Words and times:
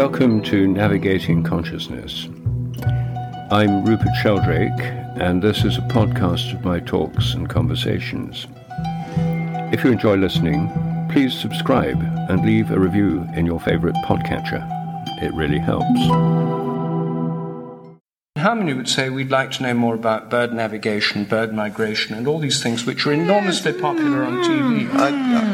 Welcome 0.00 0.40
to 0.44 0.66
Navigating 0.66 1.42
Consciousness. 1.42 2.26
I'm 3.50 3.84
Rupert 3.84 4.14
Sheldrake, 4.22 4.80
and 5.20 5.42
this 5.42 5.62
is 5.62 5.76
a 5.76 5.82
podcast 5.82 6.54
of 6.54 6.64
my 6.64 6.80
talks 6.80 7.34
and 7.34 7.46
conversations. 7.46 8.46
If 9.74 9.84
you 9.84 9.92
enjoy 9.92 10.16
listening, 10.16 10.70
please 11.12 11.38
subscribe 11.38 12.00
and 12.30 12.46
leave 12.46 12.70
a 12.70 12.80
review 12.80 13.28
in 13.34 13.44
your 13.44 13.60
favorite 13.60 13.94
podcatcher. 14.06 14.66
It 15.22 15.34
really 15.34 15.58
helps. 15.58 16.00
How 18.36 18.54
many 18.54 18.72
would 18.72 18.88
say 18.88 19.10
we'd 19.10 19.30
like 19.30 19.50
to 19.50 19.64
know 19.64 19.74
more 19.74 19.96
about 19.96 20.30
bird 20.30 20.54
navigation, 20.54 21.24
bird 21.24 21.52
migration, 21.52 22.16
and 22.16 22.26
all 22.26 22.38
these 22.38 22.62
things 22.62 22.86
which 22.86 23.06
are 23.06 23.12
enormously 23.12 23.74
popular 23.74 24.24
on 24.24 24.38
TV? 24.38 24.88
Mm. 24.88 24.94
I, 24.94 25.08
I, 25.08 25.49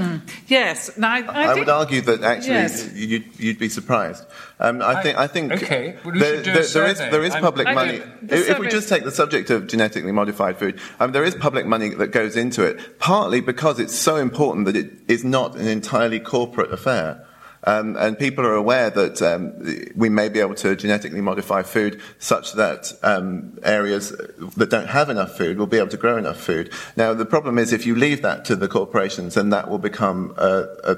yes, 0.46 0.90
I, 1.00 1.22
I, 1.22 1.54
would 1.54 1.68
argue 1.68 2.00
that 2.02 2.22
actually 2.22 2.54
yes. 2.54 2.92
you'd, 2.94 3.24
you'd, 3.38 3.58
be 3.58 3.68
surprised. 3.68 4.24
Um, 4.58 4.82
I 4.82 5.02
think 5.02 5.18
I 5.18 5.26
think 5.26 5.52
okay. 5.52 5.96
Well, 6.04 6.18
there, 6.18 6.42
there, 6.42 6.62
there 6.62 6.86
is 6.86 6.98
there 6.98 7.24
is 7.24 7.34
public 7.34 7.66
money. 7.74 8.02
If, 8.22 8.50
if, 8.50 8.58
we 8.58 8.68
just 8.68 8.88
take 8.88 9.04
the 9.04 9.10
subject 9.10 9.50
of 9.50 9.66
genetically 9.66 10.12
modified 10.12 10.58
food, 10.58 10.80
um, 11.00 11.12
there 11.12 11.24
is 11.24 11.34
public 11.34 11.66
money 11.66 11.90
that 11.90 12.08
goes 12.08 12.36
into 12.36 12.62
it, 12.64 12.98
partly 12.98 13.40
because 13.40 13.78
it's 13.78 13.94
so 13.94 14.16
important 14.16 14.66
that 14.66 14.76
it 14.76 14.92
is 15.08 15.24
not 15.24 15.56
an 15.56 15.68
entirely 15.68 16.20
corporate 16.20 16.72
affair. 16.72 17.26
Um, 17.66 17.96
and 17.96 18.16
people 18.18 18.46
are 18.46 18.54
aware 18.54 18.90
that 18.90 19.20
um, 19.20 19.52
we 19.96 20.08
may 20.08 20.28
be 20.28 20.40
able 20.40 20.54
to 20.56 20.76
genetically 20.76 21.20
modify 21.20 21.62
food 21.62 22.00
such 22.18 22.52
that 22.54 22.92
um, 23.02 23.58
areas 23.64 24.10
that 24.56 24.70
don't 24.70 24.88
have 24.88 25.10
enough 25.10 25.36
food 25.36 25.58
will 25.58 25.66
be 25.66 25.78
able 25.78 25.88
to 25.88 25.96
grow 25.96 26.16
enough 26.16 26.38
food. 26.38 26.72
Now, 26.96 27.12
the 27.12 27.26
problem 27.26 27.58
is 27.58 27.72
if 27.72 27.84
you 27.84 27.96
leave 27.96 28.22
that 28.22 28.44
to 28.46 28.56
the 28.56 28.68
corporations, 28.68 29.34
then 29.34 29.50
that 29.50 29.68
will 29.68 29.78
become 29.78 30.32
a, 30.38 30.66
a 30.84 30.96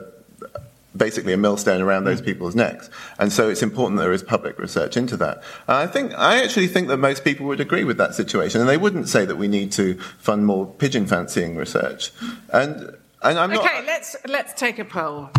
basically 0.96 1.32
a 1.32 1.36
millstone 1.36 1.80
around 1.80 2.04
those 2.04 2.20
people's 2.20 2.54
necks. 2.54 2.90
And 3.18 3.32
so 3.32 3.48
it's 3.48 3.62
important 3.62 3.98
that 3.98 4.04
there 4.04 4.12
is 4.12 4.22
public 4.22 4.58
research 4.58 4.96
into 4.96 5.16
that. 5.18 5.42
I 5.68 5.86
think, 5.86 6.12
I 6.18 6.42
actually 6.42 6.66
think 6.66 6.88
that 6.88 6.96
most 6.96 7.24
people 7.24 7.46
would 7.46 7.60
agree 7.60 7.84
with 7.84 7.96
that 7.98 8.14
situation, 8.14 8.60
and 8.60 8.68
they 8.68 8.76
wouldn't 8.76 9.08
say 9.08 9.24
that 9.24 9.36
we 9.36 9.48
need 9.48 9.72
to 9.72 9.94
fund 10.18 10.44
more 10.44 10.66
pigeon 10.66 11.06
fancying 11.06 11.56
research. 11.56 12.10
And, 12.52 12.96
and 13.22 13.38
I'm 13.38 13.52
okay, 13.52 13.62
not, 13.62 13.86
let's, 13.86 14.16
let's 14.26 14.52
take 14.54 14.78
a 14.78 14.84
poll. 14.84 15.30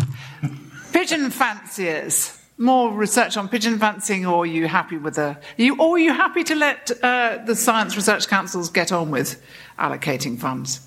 Pigeon 0.92 1.30
fanciers. 1.30 2.36
More 2.58 2.92
research 2.92 3.38
on 3.38 3.48
pigeon 3.48 3.78
fancying, 3.78 4.26
or 4.26 4.42
are 4.42 4.46
you 4.46 4.68
happy 4.68 4.98
with 4.98 5.14
the? 5.14 5.38
You, 5.56 5.80
or 5.80 5.94
are 5.94 5.98
you 5.98 6.12
happy 6.12 6.44
to 6.44 6.54
let 6.54 6.90
uh, 7.02 7.38
the 7.46 7.56
science 7.56 7.96
research 7.96 8.28
councils 8.28 8.68
get 8.68 8.92
on 8.92 9.10
with 9.10 9.42
allocating 9.78 10.38
funds? 10.38 10.86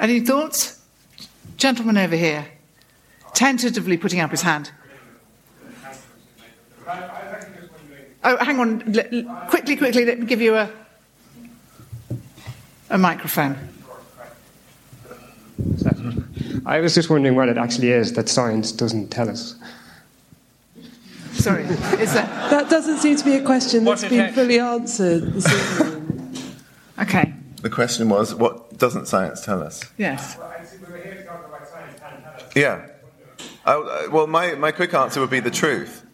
Any 0.00 0.20
thoughts? 0.20 0.82
Gentleman 1.58 1.98
over 1.98 2.16
here, 2.16 2.46
tentatively 3.34 3.98
putting 3.98 4.20
up 4.20 4.30
his 4.30 4.42
hand. 4.42 4.70
Oh, 8.24 8.36
hang 8.38 8.58
on. 8.58 8.80
Quickly, 9.48 9.76
quickly, 9.76 10.04
let 10.04 10.18
me 10.18 10.26
give 10.26 10.40
you 10.40 10.56
a, 10.56 10.70
a 12.88 12.96
microphone. 12.96 13.56
I 16.66 16.80
was 16.80 16.96
just 16.96 17.08
wondering 17.08 17.36
what 17.36 17.48
it 17.48 17.56
actually 17.56 17.92
is 17.92 18.14
that 18.14 18.28
science 18.28 18.72
doesn't 18.72 19.08
tell 19.10 19.30
us. 19.30 19.54
Sorry, 21.32 21.62
is 21.62 22.12
that 22.12 22.50
that 22.50 22.68
doesn't 22.68 22.98
seem 22.98 23.16
to 23.16 23.24
be 23.24 23.36
a 23.36 23.44
question 23.44 23.84
that's 23.84 24.04
been 24.04 24.32
fully 24.32 24.58
answered. 24.58 25.32
okay. 26.98 27.32
The 27.62 27.70
question 27.70 28.08
was, 28.08 28.34
what 28.34 28.78
doesn't 28.78 29.06
science 29.06 29.44
tell 29.44 29.62
us? 29.62 29.84
Yes. 29.96 30.36
Yeah. 32.56 32.88
Uh, 33.64 34.08
well, 34.10 34.26
my, 34.26 34.54
my 34.54 34.72
quick 34.72 34.92
answer 34.92 35.20
would 35.20 35.30
be 35.30 35.40
the 35.40 35.50
truth. 35.50 36.04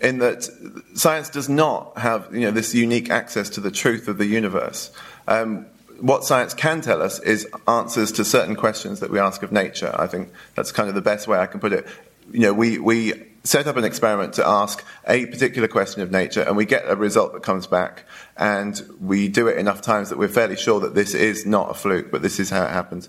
In 0.00 0.18
that 0.18 0.48
science 0.94 1.30
does 1.30 1.48
not 1.48 1.96
have 1.96 2.34
you 2.34 2.40
know, 2.40 2.50
this 2.50 2.74
unique 2.74 3.10
access 3.10 3.48
to 3.50 3.60
the 3.60 3.70
truth 3.70 4.08
of 4.08 4.18
the 4.18 4.26
universe. 4.26 4.90
Um, 5.28 5.66
what 6.02 6.24
science 6.24 6.52
can 6.52 6.80
tell 6.80 7.00
us 7.00 7.20
is 7.20 7.46
answers 7.68 8.10
to 8.12 8.24
certain 8.24 8.56
questions 8.56 8.98
that 9.00 9.10
we 9.10 9.20
ask 9.20 9.44
of 9.44 9.52
nature. 9.52 9.94
I 9.96 10.08
think 10.08 10.32
that's 10.56 10.72
kind 10.72 10.88
of 10.88 10.96
the 10.96 11.00
best 11.00 11.28
way 11.28 11.38
I 11.38 11.46
can 11.46 11.60
put 11.60 11.72
it. 11.72 11.86
You 12.32 12.40
know, 12.40 12.52
we, 12.52 12.78
we 12.78 13.12
set 13.44 13.68
up 13.68 13.76
an 13.76 13.84
experiment 13.84 14.34
to 14.34 14.46
ask 14.46 14.84
a 15.06 15.26
particular 15.26 15.68
question 15.68 16.02
of 16.02 16.10
nature 16.10 16.42
and 16.42 16.56
we 16.56 16.64
get 16.64 16.82
a 16.88 16.96
result 16.96 17.32
that 17.34 17.44
comes 17.44 17.68
back 17.68 18.04
and 18.36 18.82
we 19.00 19.28
do 19.28 19.46
it 19.46 19.58
enough 19.58 19.80
times 19.80 20.08
that 20.08 20.18
we're 20.18 20.26
fairly 20.26 20.56
sure 20.56 20.80
that 20.80 20.96
this 20.96 21.14
is 21.14 21.46
not 21.46 21.70
a 21.70 21.74
fluke, 21.74 22.10
but 22.10 22.20
this 22.20 22.40
is 22.40 22.50
how 22.50 22.64
it 22.64 22.70
happens. 22.70 23.08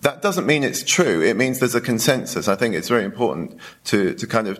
That 0.00 0.22
doesn't 0.22 0.46
mean 0.46 0.64
it's 0.64 0.82
true. 0.82 1.22
It 1.22 1.36
means 1.36 1.58
there's 1.58 1.74
a 1.74 1.80
consensus. 1.80 2.48
I 2.48 2.54
think 2.54 2.74
it's 2.74 2.88
very 2.88 3.04
important 3.04 3.58
to, 3.84 4.14
to 4.14 4.26
kind 4.26 4.48
of 4.48 4.58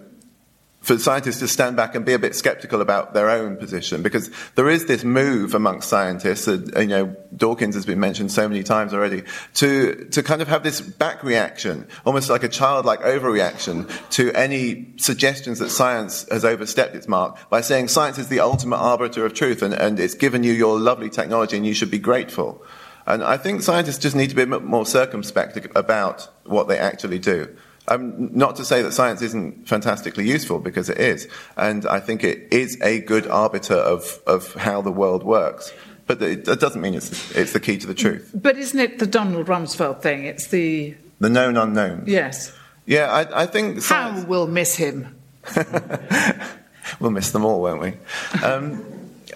for 0.80 0.98
scientists 0.98 1.40
to 1.40 1.48
stand 1.48 1.76
back 1.76 1.94
and 1.94 2.06
be 2.06 2.14
a 2.14 2.18
bit 2.18 2.34
skeptical 2.34 2.80
about 2.80 3.12
their 3.12 3.28
own 3.28 3.56
position 3.56 4.02
because 4.02 4.30
there 4.54 4.68
is 4.68 4.86
this 4.86 5.04
move 5.04 5.54
amongst 5.54 5.90
scientists, 5.90 6.48
uh, 6.48 6.58
you 6.78 6.86
know, 6.86 7.16
Dawkins 7.36 7.74
has 7.74 7.84
been 7.84 8.00
mentioned 8.00 8.32
so 8.32 8.48
many 8.48 8.62
times 8.62 8.94
already, 8.94 9.22
to, 9.54 10.06
to 10.06 10.22
kind 10.22 10.40
of 10.40 10.48
have 10.48 10.62
this 10.62 10.80
back 10.80 11.22
reaction, 11.22 11.86
almost 12.06 12.30
like 12.30 12.42
a 12.42 12.48
childlike 12.48 13.00
overreaction 13.02 13.90
to 14.10 14.32
any 14.32 14.94
suggestions 14.96 15.58
that 15.58 15.68
science 15.68 16.26
has 16.30 16.44
overstepped 16.46 16.94
its 16.94 17.06
mark 17.06 17.36
by 17.50 17.60
saying 17.60 17.88
science 17.88 18.18
is 18.18 18.28
the 18.28 18.40
ultimate 18.40 18.78
arbiter 18.78 19.26
of 19.26 19.34
truth 19.34 19.62
and, 19.62 19.74
and 19.74 20.00
it's 20.00 20.14
given 20.14 20.42
you 20.42 20.52
your 20.52 20.80
lovely 20.80 21.10
technology 21.10 21.58
and 21.58 21.66
you 21.66 21.74
should 21.74 21.90
be 21.90 21.98
grateful. 21.98 22.64
And 23.06 23.22
I 23.22 23.36
think 23.36 23.62
scientists 23.62 23.98
just 23.98 24.16
need 24.16 24.30
to 24.30 24.36
be 24.36 24.42
a 24.42 24.46
bit 24.46 24.62
more 24.62 24.86
circumspect 24.86 25.58
about 25.74 26.28
what 26.44 26.68
they 26.68 26.78
actually 26.78 27.18
do. 27.18 27.54
Um, 27.88 28.36
not 28.36 28.56
to 28.56 28.64
say 28.64 28.82
that 28.82 28.92
science 28.92 29.22
isn't 29.22 29.68
fantastically 29.68 30.28
useful, 30.28 30.60
because 30.60 30.88
it 30.88 30.98
is. 30.98 31.28
And 31.56 31.86
I 31.86 31.98
think 32.00 32.22
it 32.22 32.52
is 32.52 32.80
a 32.82 33.00
good 33.00 33.26
arbiter 33.26 33.74
of, 33.74 34.20
of 34.26 34.54
how 34.54 34.80
the 34.80 34.92
world 34.92 35.24
works. 35.24 35.72
But 36.06 36.22
it, 36.22 36.46
it 36.46 36.60
doesn't 36.60 36.80
mean 36.80 36.94
it's, 36.94 37.34
it's 37.34 37.52
the 37.52 37.60
key 37.60 37.78
to 37.78 37.86
the 37.86 37.94
truth. 37.94 38.30
But 38.34 38.58
isn't 38.58 38.78
it 38.78 38.98
the 38.98 39.06
Donald 39.06 39.46
Rumsfeld 39.46 40.02
thing? 40.02 40.24
It's 40.24 40.48
the. 40.48 40.96
The 41.18 41.30
known 41.30 41.56
unknowns. 41.56 42.08
Yes. 42.08 42.52
Yeah, 42.86 43.10
I, 43.10 43.42
I 43.42 43.46
think. 43.46 43.82
Science... 43.82 44.22
How 44.22 44.26
we'll 44.26 44.46
miss 44.46 44.74
him. 44.74 45.16
we'll 47.00 47.10
miss 47.10 47.30
them 47.30 47.44
all, 47.44 47.62
won't 47.62 47.80
we? 47.80 47.94
Um, 48.42 48.84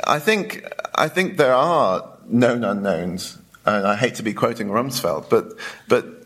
I 0.06 0.18
think 0.18 0.66
I 0.94 1.08
think 1.08 1.36
there 1.36 1.54
are 1.54 2.16
known 2.26 2.64
unknowns, 2.64 3.38
and 3.64 3.86
I 3.86 3.96
hate 3.96 4.16
to 4.16 4.22
be 4.22 4.32
quoting 4.32 4.68
Rumsfeld, 4.68 5.28
but 5.28 5.52
but 5.88 6.23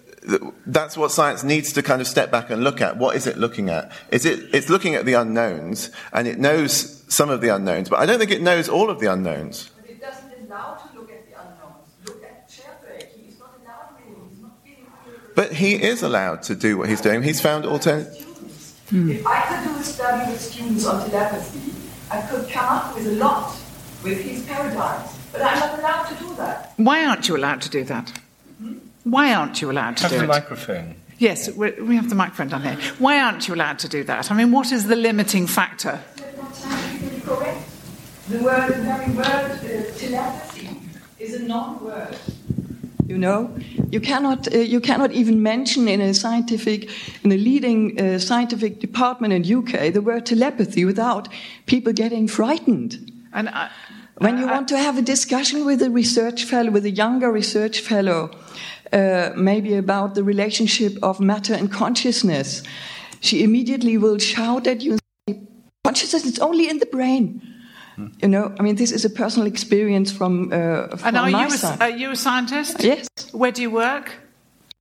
that's 0.67 0.97
what 0.97 1.11
science 1.11 1.43
needs 1.43 1.73
to 1.73 1.83
kind 1.83 2.01
of 2.01 2.07
step 2.07 2.31
back 2.31 2.51
and 2.51 2.63
look 2.63 2.81
at. 2.81 2.97
What 2.97 3.17
is 3.17 3.27
it 3.27 3.39
looking 3.39 3.71
at? 3.71 3.91
Is 4.11 4.25
it, 4.25 4.55
it's 4.55 4.69
looking 4.69 4.95
at 4.95 5.05
the 5.05 5.15
unknowns, 5.15 5.91
and 6.13 6.29
it 6.29 6.39
knows 6.39 7.05
some 7.13 7.31
of 7.31 7.41
the 7.41 7.55
unknowns, 7.55 7.89
but 7.89 7.99
I 7.99 8.07
don't 8.07 8.19
think 8.19 8.31
it 8.31 8.43
knows 8.43 8.69
all 8.69 8.91
of 8.91 9.01
the 9.01 9.07
unknowns. 9.07 9.71
But 9.81 9.91
it 9.91 10.01
doesn't 10.01 10.33
allow 10.47 10.75
to 10.75 10.99
look 10.99 11.11
at 11.11 11.27
the 11.29 11.41
unknowns. 11.41 11.89
Look 12.05 12.23
at 12.23 12.51
Sheldrake. 12.51 13.09
He's 13.17 13.39
not 13.39 13.59
allowed 13.63 13.97
really. 14.07 14.29
He's 14.31 14.41
not 14.41 14.53
feeling 14.63 14.87
But 15.35 15.53
he 15.53 15.75
is 15.75 16.03
allowed 16.03 16.43
to 16.45 16.55
do 16.55 16.77
what 16.77 16.89
he's 16.89 17.01
doing. 17.01 17.23
He's 17.23 17.41
found 17.41 17.65
alternatives. 17.65 18.75
Hmm. 18.91 19.11
If 19.11 19.27
I 19.27 19.43
could 19.43 19.69
do 19.69 19.79
a 19.79 19.83
study 19.83 20.31
with 20.31 20.41
students 20.41 20.87
on 20.87 21.09
telepathy, 21.11 21.73
I 22.11 22.23
could 22.23 22.49
come 22.49 22.65
up 22.65 22.95
with 22.95 23.07
a 23.07 23.13
lot 23.13 23.57
with 24.03 24.21
his 24.23 24.45
paradigms. 24.47 25.11
But 25.33 25.43
I'm 25.43 25.59
not 25.59 25.79
allowed 25.79 26.05
to 26.09 26.15
do 26.15 26.35
that. 26.37 26.73
Why 26.77 27.05
aren't 27.05 27.29
you 27.29 27.37
allowed 27.37 27.61
to 27.63 27.71
do 27.71 27.85
that? 27.85 28.13
Why 29.11 29.35
aren't 29.35 29.61
you 29.63 29.71
allowed 29.71 29.97
to 29.99 30.03
have 30.05 30.13
do 30.13 30.19
the 30.19 30.25
it? 30.25 30.29
microphone. 30.29 30.95
Yes, 31.19 31.51
we 31.51 31.97
have 31.97 32.09
the 32.09 32.15
microphone 32.15 32.49
down 32.49 32.63
here. 32.63 32.79
Why 32.99 33.21
aren't 33.21 33.49
you 33.49 33.55
allowed 33.55 33.79
to 33.81 33.89
do 33.89 34.05
that? 34.05 34.31
I 34.31 34.35
mean, 34.35 34.53
what 34.53 34.71
is 34.71 34.87
the 34.87 34.95
limiting 34.97 35.47
factor? 35.49 36.01
The 38.29 38.45
word, 38.45 38.69
the 38.69 38.83
very 38.83 39.11
word, 39.13 39.25
uh, 39.25 39.99
telepathy, 39.99 40.69
is 41.19 41.35
a 41.35 41.43
non-word. 41.43 42.17
You 43.07 43.17
know, 43.17 43.51
you 43.91 44.01
cannot 44.01 44.55
uh, 44.55 44.59
you 44.59 44.81
cannot 44.81 45.13
even 45.13 45.43
mention 45.43 45.89
in 45.89 46.03
a 46.03 46.13
scientific 46.13 46.91
in 47.25 47.33
a 47.33 47.39
leading 47.39 47.99
uh, 47.99 48.19
scientific 48.19 48.81
department 48.81 49.33
in 49.33 49.43
UK 49.61 49.95
the 49.95 50.03
word 50.03 50.27
telepathy 50.27 50.85
without 50.85 51.29
people 51.65 51.95
getting 51.95 52.29
frightened. 52.29 53.11
And 53.33 53.49
I, 53.49 53.71
when 54.19 54.39
you 54.39 54.47
I, 54.47 54.53
want 54.53 54.69
to 54.69 54.79
have 54.79 54.99
a 54.99 55.03
discussion 55.03 55.65
with 55.65 55.83
a 55.83 55.91
research 55.91 56.45
fellow, 56.45 56.71
with 56.71 56.85
a 56.85 56.91
younger 56.91 57.31
research 57.31 57.81
fellow, 57.81 58.31
uh, 58.93 59.31
maybe 59.37 59.75
about 59.75 60.15
the 60.15 60.25
relationship 60.25 60.99
of 61.03 61.21
matter 61.21 61.55
and 61.55 61.71
consciousness, 61.71 62.63
she 63.21 63.43
immediately 63.43 63.97
will 63.97 64.19
shout 64.19 64.67
at 64.67 64.83
you 64.83 64.93
and 64.93 65.01
say, 65.29 65.41
Consciousness 65.85 66.25
is 66.25 66.39
only 66.39 66.69
in 66.69 66.79
the 66.79 66.87
brain. 66.87 67.43
Hmm. 67.97 68.07
You 68.23 68.29
know, 68.29 68.55
I 68.59 68.63
mean, 68.63 68.77
this 68.77 68.93
is 68.93 69.05
a 69.05 69.11
personal 69.11 69.47
experience 69.47 70.13
from, 70.13 70.53
uh, 70.53 70.97
from 70.97 71.09
and 71.09 71.17
are 71.17 71.31
my 71.31 71.45
you 71.45 71.51
side. 71.51 71.81
A, 71.81 71.85
are 71.85 71.91
you 71.91 72.11
a 72.11 72.17
scientist? 72.17 72.83
Yes. 72.83 73.09
Where 73.33 73.53
do 73.53 73.63
you 73.63 73.71
work? 73.71 74.13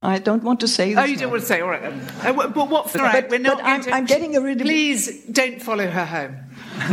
I 0.00 0.18
don't 0.18 0.44
want 0.44 0.60
to 0.60 0.68
say. 0.68 0.94
That. 0.94 1.02
Oh, 1.02 1.06
you 1.06 1.16
don't 1.16 1.30
want 1.30 1.42
to 1.42 1.46
say. 1.48 1.60
All 1.60 1.68
right. 1.68 1.82
Uh, 1.82 2.32
but 2.32 2.68
what? 2.70 2.92
But, 2.92 3.00
right, 3.00 3.28
we're 3.28 3.40
not. 3.40 3.58
But 3.58 3.64
I'm, 3.66 3.82
to, 3.82 3.90
I'm, 3.92 4.06
getting 4.06 4.36
a 4.36 4.40
really. 4.40 4.62
Please 4.62 5.24
don't 5.24 5.60
follow 5.60 5.88
her 5.88 6.06
home. 6.06 6.36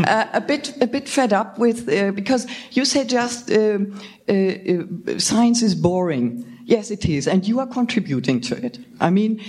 Uh, 0.08 0.28
a 0.34 0.42
bit, 0.42 0.74
a 0.82 0.88
bit 0.88 1.10
fed 1.10 1.34
up 1.34 1.58
with 1.58 1.90
uh, 1.90 2.12
because 2.12 2.48
you 2.72 2.86
said 2.86 3.10
just 3.10 3.52
um, 3.52 4.00
uh, 4.30 4.34
uh, 4.34 5.20
science 5.20 5.62
is 5.62 5.76
boring. 5.76 6.46
Yes, 6.66 6.90
it 6.90 7.06
is, 7.06 7.28
and 7.28 7.48
you 7.48 7.60
are 7.60 7.68
contributing 7.68 8.42
to 8.42 8.56
it. 8.66 8.80
I 9.00 9.12
mean, 9.12 9.40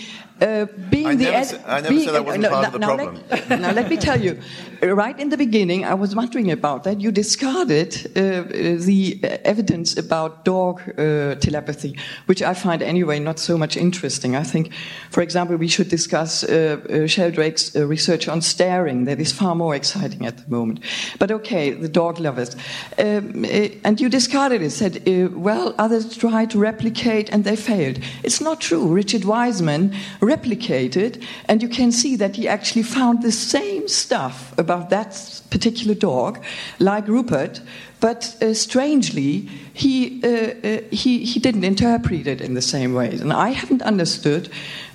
Uh, 0.41 0.67
being 0.91 1.07
I 1.07 1.15
the 1.15 1.25
never 1.25 1.37
ed- 1.37 1.63
I 1.67 1.81
never 1.81 1.89
being- 1.89 2.05
said 2.05 2.15
that 2.15 2.25
wasn't 2.27 2.43
no, 2.43 2.51
part 2.51 2.63
no, 2.63 2.67
of 2.67 2.73
the 2.75 2.79
now 2.79 2.87
problem. 2.97 3.25
Let, 3.31 3.61
now 3.61 3.73
let 3.73 3.89
me 3.89 3.97
tell 3.97 4.21
you, 4.21 4.39
right 4.83 5.19
in 5.19 5.31
the 5.31 5.37
beginning, 5.39 5.87
I 5.87 5.95
was 5.95 6.15
wondering 6.15 6.51
about 6.51 6.85
that. 6.85 7.01
You 7.01 7.11
discarded 7.11 7.95
uh, 8.15 8.43
the 8.85 9.19
evidence 9.45 9.97
about 9.97 10.45
dog 10.45 10.83
uh, 10.99 11.37
telepathy, 11.37 11.97
which 12.27 12.43
I 12.43 12.53
find 12.53 12.83
anyway 12.83 13.19
not 13.19 13.39
so 13.39 13.57
much 13.57 13.79
interesting. 13.79 14.37
I 14.37 14.43
think, 14.43 14.73
for 15.11 15.23
example, 15.23 15.57
we 15.57 15.69
should 15.69 15.89
discuss 15.89 16.45
uh, 16.45 16.49
uh, 16.91 17.07
Sheldrake's 17.07 17.75
uh, 17.75 17.87
research 17.87 18.29
on 18.29 18.43
staring. 18.43 19.07
That 19.07 19.19
is 19.21 19.33
far 19.33 19.55
more 19.55 19.75
exciting 19.75 20.27
at 20.27 20.37
the 20.37 20.51
moment. 20.51 20.81
But 21.19 21.31
okay, 21.31 21.71
the 21.71 21.89
dog 21.89 22.21
lovers. 22.21 22.55
Um, 22.99 23.45
uh, 23.47 23.69
and 23.85 23.99
you 24.01 24.11
discarded 24.11 24.61
it, 24.61 24.71
said, 24.71 24.97
uh, 25.09 25.31
well, 25.33 25.75
others 25.79 26.15
tried 26.15 26.51
to 26.51 26.59
replicate 26.59 27.31
and 27.33 27.45
they 27.45 27.57
failed. 27.57 28.01
It's 28.23 28.43
not 28.43 28.61
true. 28.61 28.87
Richard 28.87 29.25
Wiseman 29.25 29.95
replicated, 30.27 31.23
and 31.49 31.63
you 31.63 31.69
can 31.69 31.93
see 31.93 32.17
that 32.17 32.37
he 32.37 32.49
actually 32.49 32.83
found 32.83 33.23
the 33.23 33.33
same 33.33 33.89
stuff 33.89 34.53
about 34.59 34.91
that 34.91 35.11
particular 35.51 35.95
dog, 35.95 36.43
like 36.79 37.07
Rupert, 37.09 37.61
but 38.01 38.37
uh, 38.43 38.53
strangely, 38.55 39.49
he, 39.73 40.21
uh, 40.23 40.29
uh, 40.29 40.81
he, 40.91 41.25
he 41.25 41.41
didn't 41.41 41.65
interpret 41.65 42.27
it 42.27 42.41
in 42.41 42.55
the 42.55 42.63
same 42.63 42.93
way. 42.95 43.11
And 43.11 43.33
I 43.33 43.51
haven't 43.51 43.83
understood 43.83 44.49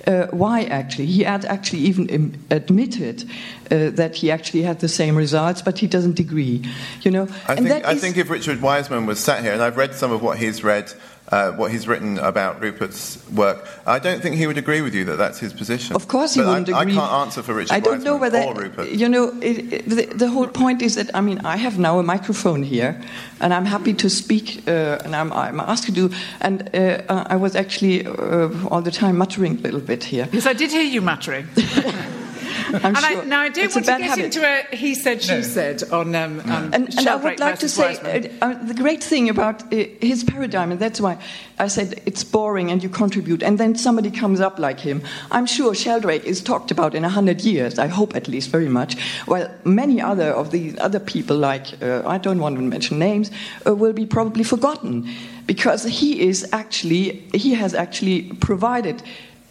uh, 0.06 0.26
why 0.30 0.62
actually. 0.64 1.06
He 1.06 1.22
had 1.24 1.44
actually 1.44 1.80
even 1.80 2.08
im- 2.08 2.44
admitted 2.50 3.22
uh, 3.70 3.90
that 3.90 4.16
he 4.16 4.30
actually 4.30 4.62
had 4.62 4.80
the 4.80 4.88
same 4.88 5.16
results, 5.16 5.62
but 5.62 5.78
he 5.78 5.86
doesn't 5.86 6.18
agree. 6.20 6.62
You 7.02 7.10
know, 7.10 7.28
I 7.48 7.54
and 7.54 7.66
think, 7.68 7.84
I 7.84 7.92
is- 7.92 8.00
think 8.00 8.16
if 8.16 8.30
Richard 8.30 8.60
Wiseman 8.62 9.06
was 9.06 9.18
sat 9.20 9.42
here, 9.42 9.52
and 9.52 9.62
I've 9.62 9.76
read 9.76 9.94
some 9.94 10.12
of 10.12 10.20
what 10.22 10.38
he's 10.38 10.64
read, 10.64 10.92
uh, 11.30 11.52
what 11.52 11.70
he's 11.70 11.86
written 11.86 12.18
about 12.18 12.60
Rupert's 12.60 13.18
work, 13.30 13.66
I 13.86 14.00
don't 14.00 14.20
think 14.20 14.36
he 14.36 14.46
would 14.48 14.58
agree 14.58 14.80
with 14.82 14.92
you 14.94 15.04
that 15.04 15.16
that's 15.18 15.38
his 15.38 15.52
position. 15.52 15.94
Of 15.94 16.08
course, 16.08 16.34
he 16.34 16.40
But 16.40 16.48
wouldn't 16.48 16.68
agree. 16.68 16.92
I 16.92 16.96
can't 17.00 17.12
answer 17.12 17.42
for 17.42 17.54
Richard 17.54 17.72
I 17.72 17.80
don't 17.80 18.02
know 18.02 18.16
Wiseman 18.16 18.46
whether 18.46 18.60
or 18.60 18.62
Rupert. 18.64 18.88
you 18.90 19.08
know. 19.08 19.28
It, 19.40 19.72
it, 19.72 19.88
the, 19.88 20.06
the 20.06 20.28
whole 20.28 20.48
point 20.48 20.82
is 20.82 20.96
that 20.96 21.10
I 21.14 21.20
mean, 21.20 21.38
I 21.44 21.56
have 21.56 21.78
now 21.78 22.00
a 22.00 22.02
microphone 22.02 22.62
here, 22.64 22.91
and 23.40 23.52
I'm 23.52 23.66
happy 23.66 23.94
to 23.94 24.08
speak, 24.08 24.62
uh, 24.66 24.98
and 25.04 25.14
I'm, 25.14 25.32
I'm 25.32 25.60
asked 25.60 25.84
to 25.84 25.92
do. 25.92 26.10
And 26.40 26.68
uh, 26.74 27.02
uh, 27.08 27.24
I 27.26 27.36
was 27.36 27.56
actually 27.56 28.06
uh, 28.06 28.48
all 28.70 28.82
the 28.82 28.90
time 28.90 29.18
muttering 29.18 29.58
a 29.58 29.62
little 29.62 29.80
bit 29.80 30.04
here. 30.04 30.28
Yes, 30.32 30.46
I 30.46 30.52
did 30.52 30.70
hear 30.70 30.82
you 30.82 31.00
muttering. 31.00 31.48
I'm 32.84 32.96
and 32.96 32.98
sure 32.98 33.22
I, 33.22 33.24
now 33.24 33.40
I 33.40 33.48
do 33.48 33.62
it's 33.62 33.74
want 33.74 33.86
to 33.86 33.92
get 33.92 34.00
habit. 34.02 34.24
into 34.24 34.44
a 34.44 34.76
he 34.76 34.94
said, 34.94 35.22
she 35.22 35.42
said 35.42 35.82
on 35.90 36.14
um, 36.14 36.40
um, 36.40 36.72
And, 36.72 36.98
and 36.98 37.08
I 37.08 37.16
would 37.16 37.38
like 37.38 37.58
to 37.58 37.68
say 37.68 37.96
uh, 37.96 38.46
uh, 38.46 38.64
the 38.64 38.74
great 38.74 39.02
thing 39.02 39.28
about 39.28 39.62
uh, 39.72 39.84
his 40.00 40.24
paradigm, 40.24 40.72
and 40.72 40.80
that's 40.80 41.00
why 41.00 41.18
I 41.58 41.68
said 41.68 42.00
it's 42.06 42.24
boring 42.24 42.70
and 42.70 42.82
you 42.82 42.88
contribute, 42.88 43.42
and 43.42 43.58
then 43.58 43.76
somebody 43.76 44.10
comes 44.10 44.40
up 44.40 44.58
like 44.58 44.80
him. 44.80 45.02
I'm 45.30 45.46
sure 45.46 45.74
Sheldrake 45.74 46.24
is 46.24 46.40
talked 46.40 46.70
about 46.70 46.94
in 46.94 47.04
a 47.04 47.10
hundred 47.10 47.42
years. 47.42 47.78
I 47.78 47.88
hope 47.88 48.16
at 48.16 48.28
least 48.28 48.50
very 48.50 48.68
much. 48.68 48.96
While 49.26 49.50
many 49.64 50.00
other 50.00 50.30
of 50.30 50.50
the 50.50 50.78
other 50.78 51.00
people, 51.00 51.36
like 51.36 51.82
uh, 51.82 52.02
I 52.06 52.18
don't 52.18 52.38
want 52.38 52.56
to 52.56 52.62
mention 52.62 52.98
names, 52.98 53.30
uh, 53.66 53.74
will 53.74 53.92
be 53.92 54.06
probably 54.06 54.44
forgotten 54.44 55.08
because 55.46 55.84
he 55.84 56.20
is 56.20 56.48
actually 56.52 57.28
he 57.34 57.54
has 57.54 57.74
actually 57.74 58.22
provided 58.40 59.02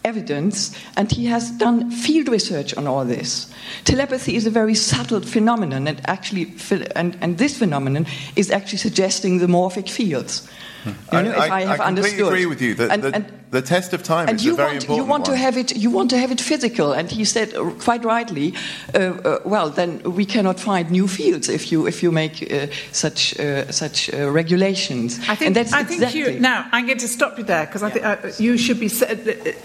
evidence 0.04 0.70
and 0.96 1.10
he 1.12 1.26
has 1.26 1.50
done 1.52 1.90
field 1.90 2.28
research 2.28 2.74
on 2.76 2.86
all 2.86 3.04
this 3.04 3.46
telepathy 3.84 4.34
is 4.36 4.46
a 4.46 4.50
very 4.50 4.74
subtle 4.74 5.20
phenomenon 5.20 5.86
and 5.88 6.00
actually 6.06 6.52
and, 6.96 7.16
and 7.20 7.38
this 7.38 7.58
phenomenon 7.58 8.06
is 8.36 8.50
actually 8.50 8.78
suggesting 8.78 9.38
the 9.38 9.46
morphic 9.46 9.88
fields 9.88 10.48
you 10.84 10.92
know, 11.12 11.30
if 11.30 11.38
I, 11.38 11.60
have 11.62 11.80
I 11.80 11.84
completely 11.86 11.86
understood. 11.86 12.26
agree 12.28 12.46
with 12.46 12.60
you 12.62 12.74
that 12.74 12.90
And- 12.90 13.02
the, 13.02 13.14
and- 13.14 13.41
the 13.52 13.62
test 13.62 13.92
of 13.92 14.02
time 14.02 14.28
and 14.28 14.36
is 14.38 14.44
you 14.44 14.54
a 14.54 14.56
very 14.56 14.72
want, 14.72 14.82
important 14.82 14.96
you 14.98 15.10
want 15.14 15.28
one. 15.28 15.30
to 15.30 15.36
have 15.36 15.56
it 15.56 15.76
you 15.76 15.90
want 15.90 16.10
to 16.10 16.18
have 16.18 16.30
it 16.30 16.40
physical 16.40 16.92
and 16.92 17.10
he 17.10 17.24
said 17.24 17.54
uh, 17.54 17.70
quite 17.86 18.04
rightly 18.04 18.54
uh, 18.94 18.98
uh, 18.98 19.38
well 19.44 19.68
then 19.70 19.90
we 20.18 20.24
cannot 20.34 20.58
find 20.58 20.90
new 20.90 21.06
fields 21.06 21.48
if 21.48 21.70
you 21.70 21.86
if 21.86 22.02
you 22.02 22.10
make 22.10 22.34
uh, 22.50 22.66
such 22.92 23.38
uh, 23.38 23.70
such 23.70 24.12
uh, 24.12 24.30
regulations 24.30 25.18
I 25.28 25.34
think, 25.34 25.48
and 25.48 25.56
that's 25.56 25.72
I 25.72 25.84
think 25.84 26.02
exactly 26.02 26.34
you. 26.34 26.40
Now, 26.40 26.68
I'm 26.72 26.86
going 26.86 26.98
to 26.98 27.08
stop 27.08 27.38
you 27.38 27.44
there 27.44 27.66
because 27.66 27.82
I 27.82 27.90
think 27.90 28.04
uh, 28.04 28.16
you 28.38 28.56
should 28.58 28.80
be 28.80 28.90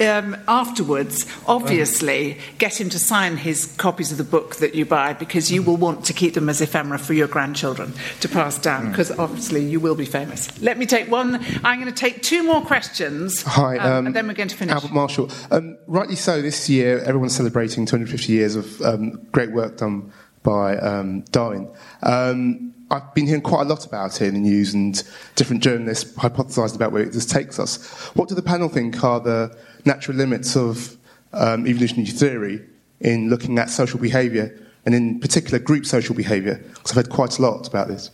um, 0.05 0.37
afterwards. 0.47 1.25
Obviously, 1.47 2.37
get 2.57 2.79
him 2.79 2.89
to 2.89 2.99
sign 2.99 3.37
his 3.37 3.73
copies 3.77 4.11
of 4.11 4.17
the 4.17 4.23
book 4.23 4.57
that 4.57 4.75
you 4.75 4.85
buy 4.85 5.13
because 5.13 5.51
you 5.51 5.63
will 5.63 5.77
want 5.77 6.05
to 6.05 6.13
keep 6.13 6.33
them 6.33 6.49
as 6.49 6.61
ephemera 6.61 6.99
for 6.99 7.13
your 7.13 7.27
grandchildren 7.27 7.93
to 8.19 8.29
pass 8.29 8.59
down 8.59 8.89
because 8.89 9.11
obviously 9.11 9.63
you 9.63 9.79
will 9.79 9.95
be 9.95 10.05
famous. 10.05 10.49
Let 10.61 10.77
me 10.77 10.85
take 10.85 11.09
one. 11.09 11.43
I'm 11.63 11.79
going 11.79 11.93
to 11.93 11.99
take 11.99 12.21
two 12.21 12.43
more 12.43 12.61
questions. 12.61 13.41
Hi, 13.43 13.76
um, 13.79 13.91
um, 13.91 14.05
and 14.07 14.15
then 14.15 14.27
we're 14.27 14.33
going 14.33 14.49
to 14.49 14.55
finish. 14.55 14.73
Albert 14.73 14.91
Marshall. 14.91 15.31
Um, 15.51 15.77
rightly 15.87 16.15
so, 16.15 16.41
this 16.41 16.69
year 16.69 16.99
everyone's 16.99 17.35
celebrating 17.35 17.85
250 17.85 18.31
years 18.31 18.55
of 18.55 18.81
um, 18.81 19.25
great 19.31 19.51
work 19.51 19.77
done 19.77 20.11
by 20.43 20.77
um, 20.77 21.21
Darwin. 21.31 21.69
Um, 22.03 22.73
I've 22.89 23.13
been 23.13 23.25
hearing 23.25 23.41
quite 23.41 23.63
a 23.63 23.69
lot 23.69 23.85
about 23.85 24.21
it 24.21 24.27
in 24.27 24.33
the 24.33 24.39
news, 24.39 24.73
and 24.73 25.03
different 25.35 25.61
journalists 25.61 26.13
hypothesised 26.13 26.75
about 26.75 26.91
where 26.91 27.05
this 27.05 27.25
takes 27.25 27.59
us. 27.59 27.85
What 28.15 28.29
do 28.29 28.35
the 28.35 28.41
panel 28.41 28.69
think 28.69 29.03
are 29.03 29.19
the 29.19 29.57
natural 29.83 30.15
limits 30.15 30.55
of 30.55 30.95
um, 31.33 31.67
evolutionary 31.67 32.09
theory 32.09 32.65
in 33.01 33.29
looking 33.29 33.59
at 33.59 33.69
social 33.69 33.99
behaviour, 33.99 34.57
and 34.85 34.95
in 34.95 35.19
particular 35.19 35.59
group 35.59 35.85
social 35.85 36.15
behaviour? 36.15 36.63
Because 36.75 36.91
I've 36.91 36.97
heard 37.05 37.09
quite 37.09 37.37
a 37.39 37.41
lot 37.41 37.67
about 37.67 37.89
this. 37.89 38.09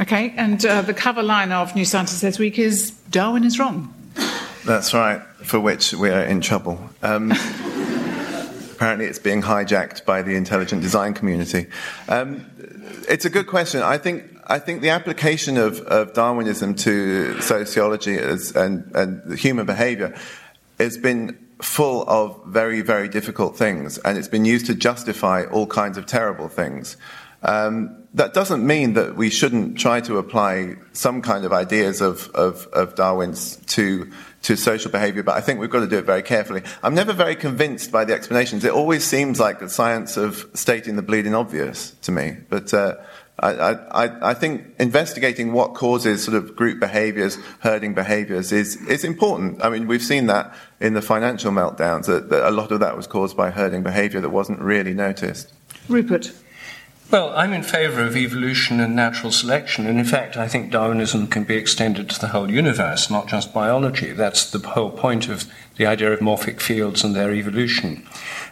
Okay, 0.00 0.34
and 0.36 0.64
uh, 0.66 0.82
the 0.82 0.92
cover 0.92 1.22
line 1.22 1.52
of 1.52 1.74
New 1.74 1.84
Scientist 1.84 2.20
this 2.20 2.38
week 2.38 2.58
is 2.58 2.90
Darwin 3.10 3.44
is 3.44 3.58
wrong. 3.58 3.94
That's 4.64 4.94
right, 4.94 5.20
for 5.42 5.60
which 5.60 5.92
we 5.92 6.08
are 6.08 6.22
in 6.22 6.40
trouble. 6.40 6.78
Um, 7.02 7.32
apparently, 8.72 9.04
it's 9.04 9.18
being 9.18 9.42
hijacked 9.42 10.06
by 10.06 10.22
the 10.22 10.36
intelligent 10.36 10.80
design 10.80 11.12
community. 11.12 11.66
Um, 12.08 12.50
it's 13.06 13.26
a 13.26 13.30
good 13.30 13.46
question. 13.46 13.82
I 13.82 13.98
think. 13.98 14.30
I 14.46 14.58
think 14.58 14.82
the 14.82 14.90
application 14.90 15.56
of, 15.56 15.80
of 15.80 16.12
Darwinism 16.12 16.74
to 16.74 17.40
sociology 17.40 18.14
is, 18.14 18.54
and, 18.54 18.94
and 18.94 19.38
human 19.38 19.64
behavior 19.64 20.14
has 20.78 20.98
been 20.98 21.38
full 21.62 22.04
of 22.06 22.38
very, 22.46 22.82
very 22.82 23.08
difficult 23.08 23.56
things, 23.56 23.96
and 23.98 24.18
it's 24.18 24.28
been 24.28 24.44
used 24.44 24.66
to 24.66 24.74
justify 24.74 25.44
all 25.44 25.66
kinds 25.66 25.96
of 25.96 26.04
terrible 26.04 26.48
things. 26.48 26.98
Um, 27.42 28.04
that 28.14 28.32
doesn't 28.32 28.66
mean 28.66 28.94
that 28.94 29.16
we 29.16 29.28
shouldn't 29.28 29.78
try 29.78 30.00
to 30.02 30.18
apply 30.18 30.76
some 30.92 31.20
kind 31.20 31.44
of 31.44 31.52
ideas 31.52 32.00
of, 32.00 32.30
of, 32.30 32.66
of 32.72 32.94
Darwin's 32.94 33.56
to, 33.66 34.10
to 34.44 34.56
social 34.56 34.90
behavior, 34.90 35.22
but 35.22 35.36
I 35.36 35.40
think 35.40 35.58
we've 35.58 35.70
got 35.70 35.80
to 35.80 35.86
do 35.86 35.98
it 35.98 36.04
very 36.04 36.22
carefully. 36.22 36.62
I'm 36.82 36.94
never 36.94 37.12
very 37.12 37.34
convinced 37.34 37.90
by 37.90 38.04
the 38.04 38.14
explanations. 38.14 38.64
It 38.64 38.72
always 38.72 39.04
seems 39.04 39.40
like 39.40 39.58
the 39.58 39.68
science 39.68 40.16
of 40.16 40.48
stating 40.54 40.96
the 40.96 41.02
bleeding 41.02 41.34
obvious 41.34 41.92
to 42.02 42.12
me, 42.12 42.36
but 42.48 42.72
uh, 42.72 42.96
I, 43.38 43.50
I, 43.50 44.30
I 44.30 44.34
think 44.34 44.74
investigating 44.78 45.52
what 45.52 45.74
causes 45.74 46.22
sort 46.22 46.36
of 46.36 46.54
group 46.54 46.78
behaviors, 46.78 47.36
herding 47.60 47.94
behaviors 47.94 48.52
is, 48.52 48.76
is 48.86 49.02
important. 49.02 49.64
I 49.64 49.70
mean, 49.70 49.88
we've 49.88 50.02
seen 50.02 50.26
that 50.26 50.54
in 50.78 50.94
the 50.94 51.02
financial 51.02 51.50
meltdowns, 51.50 52.06
that, 52.06 52.28
that 52.28 52.48
a 52.48 52.52
lot 52.52 52.70
of 52.70 52.80
that 52.80 52.96
was 52.96 53.06
caused 53.06 53.36
by 53.36 53.50
herding 53.50 53.82
behavior 53.82 54.20
that 54.20 54.30
wasn't 54.30 54.60
really 54.60 54.94
noticed. 54.94 55.52
Rupert. 55.88 56.32
Well, 57.10 57.32
I'm 57.36 57.52
in 57.52 57.62
favour 57.62 58.00
of 58.00 58.16
evolution 58.16 58.80
and 58.80 58.96
natural 58.96 59.30
selection, 59.30 59.86
and 59.86 59.98
in 59.98 60.04
fact, 60.04 60.36
I 60.36 60.48
think 60.48 60.72
Darwinism 60.72 61.28
can 61.28 61.44
be 61.44 61.54
extended 61.54 62.10
to 62.10 62.20
the 62.20 62.28
whole 62.28 62.50
universe, 62.50 63.10
not 63.10 63.28
just 63.28 63.54
biology. 63.54 64.12
That's 64.12 64.50
the 64.50 64.66
whole 64.66 64.90
point 64.90 65.28
of 65.28 65.44
the 65.76 65.86
idea 65.86 66.12
of 66.12 66.20
morphic 66.20 66.60
fields 66.60 67.04
and 67.04 67.14
their 67.14 67.32
evolution. 67.32 68.06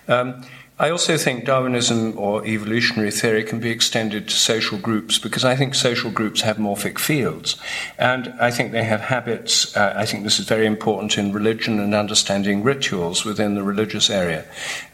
Um, 0.06 0.44
I 0.78 0.90
also 0.90 1.16
think 1.16 1.44
Darwinism 1.44 2.18
or 2.18 2.44
evolutionary 2.44 3.10
theory 3.10 3.44
can 3.44 3.60
be 3.60 3.70
extended 3.70 4.28
to 4.28 4.34
social 4.34 4.78
groups 4.78 5.18
because 5.18 5.44
I 5.44 5.54
think 5.54 5.74
social 5.74 6.10
groups 6.10 6.40
have 6.40 6.56
morphic 6.56 6.98
fields. 6.98 7.56
And 7.98 8.34
I 8.40 8.50
think 8.50 8.72
they 8.72 8.82
have 8.82 9.02
habits. 9.02 9.76
Uh, 9.76 9.92
I 9.96 10.06
think 10.06 10.24
this 10.24 10.40
is 10.40 10.46
very 10.46 10.66
important 10.66 11.18
in 11.18 11.32
religion 11.32 11.78
and 11.78 11.94
understanding 11.94 12.64
rituals 12.64 13.24
within 13.24 13.54
the 13.54 13.62
religious 13.62 14.10
area. 14.10 14.44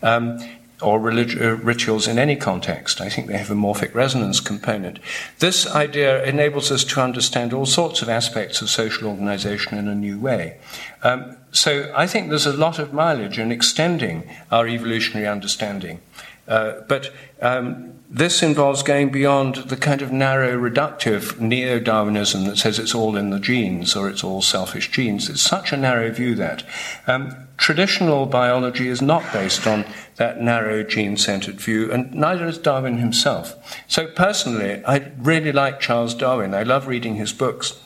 Um, 0.02 0.38
or 0.80 1.00
relig- 1.00 1.40
uh, 1.40 1.56
rituals 1.56 2.06
in 2.06 2.18
any 2.18 2.37
context. 2.37 3.00
I 3.00 3.08
think 3.08 3.26
they 3.26 3.37
have 3.37 3.50
a 3.50 3.54
morphic 3.54 3.94
resonance 3.94 4.40
component. 4.40 4.99
This 5.38 5.66
idea 5.66 6.23
enables 6.25 6.70
us 6.70 6.85
to 6.85 7.00
understand 7.00 7.52
all 7.52 7.66
sorts 7.66 8.02
of 8.02 8.08
aspects 8.08 8.62
of 8.62 8.70
social 8.70 9.08
organization 9.08 9.76
in 9.76 9.88
a 9.88 9.94
new 9.94 10.18
way. 10.18 10.58
Um, 11.02 11.37
so 11.50 11.92
I 11.97 12.06
think 12.06 12.28
there's 12.28 12.47
a 12.47 12.52
lot 12.52 12.78
of 12.78 12.92
mileage 12.92 13.38
in 13.38 13.50
extending 13.50 14.28
our 14.50 14.66
evolutionary 14.66 15.26
understanding. 15.26 16.00
Uh, 16.48 16.80
but 16.88 17.12
um, 17.42 17.92
this 18.10 18.42
involves 18.42 18.82
going 18.82 19.10
beyond 19.10 19.56
the 19.56 19.76
kind 19.76 20.00
of 20.00 20.10
narrow, 20.10 20.56
reductive 20.58 21.38
neo 21.38 21.78
Darwinism 21.78 22.44
that 22.46 22.56
says 22.56 22.78
it's 22.78 22.94
all 22.94 23.16
in 23.16 23.28
the 23.28 23.38
genes 23.38 23.94
or 23.94 24.08
it's 24.08 24.24
all 24.24 24.40
selfish 24.40 24.90
genes. 24.90 25.28
It's 25.28 25.42
such 25.42 25.72
a 25.72 25.76
narrow 25.76 26.10
view 26.10 26.34
that. 26.36 26.64
Um, 27.06 27.36
traditional 27.58 28.24
biology 28.24 28.88
is 28.88 29.02
not 29.02 29.30
based 29.32 29.66
on 29.66 29.84
that 30.16 30.40
narrow 30.40 30.82
gene 30.82 31.18
centered 31.18 31.60
view, 31.60 31.92
and 31.92 32.14
neither 32.14 32.46
is 32.46 32.56
Darwin 32.56 32.96
himself. 32.96 33.54
So, 33.86 34.06
personally, 34.06 34.82
I 34.86 35.12
really 35.18 35.52
like 35.52 35.78
Charles 35.80 36.14
Darwin. 36.14 36.54
I 36.54 36.62
love 36.62 36.86
reading 36.86 37.16
his 37.16 37.34
books. 37.34 37.78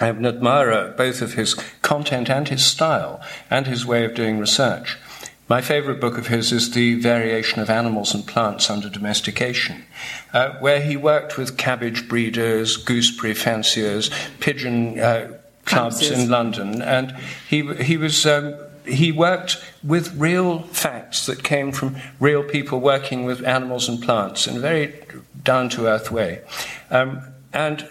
I'm 0.00 0.18
an 0.18 0.26
admirer 0.26 0.92
both 0.96 1.22
of 1.22 1.34
his 1.34 1.54
content 1.82 2.28
and 2.28 2.48
his 2.48 2.66
style 2.66 3.22
and 3.48 3.66
his 3.66 3.86
way 3.86 4.04
of 4.04 4.14
doing 4.14 4.38
research. 4.38 4.98
My 5.46 5.60
favourite 5.60 6.00
book 6.00 6.16
of 6.16 6.28
his 6.28 6.52
is 6.52 6.70
The 6.70 6.94
Variation 6.94 7.60
of 7.60 7.68
Animals 7.68 8.14
and 8.14 8.26
Plants 8.26 8.70
Under 8.70 8.88
Domestication, 8.88 9.84
uh, 10.32 10.54
where 10.60 10.80
he 10.80 10.96
worked 10.96 11.36
with 11.36 11.58
cabbage 11.58 12.08
breeders, 12.08 12.78
gooseberry 12.78 13.34
fanciers, 13.34 14.08
pigeon 14.40 14.98
uh, 14.98 15.36
clubs 15.66 16.10
in 16.10 16.30
London, 16.30 16.80
and 16.80 17.14
he, 17.48 17.74
he 17.74 17.96
was. 17.96 18.24
Um, 18.26 18.54
he 18.86 19.10
worked 19.12 19.64
with 19.82 20.14
real 20.14 20.58
facts 20.64 21.24
that 21.24 21.42
came 21.42 21.72
from 21.72 21.96
real 22.20 22.42
people 22.42 22.80
working 22.80 23.24
with 23.24 23.42
animals 23.42 23.88
and 23.88 24.02
plants 24.02 24.46
in 24.46 24.58
a 24.58 24.60
very 24.60 24.94
down 25.42 25.70
to 25.70 25.86
earth 25.86 26.10
way. 26.10 26.42
Um, 26.90 27.22
and 27.54 27.88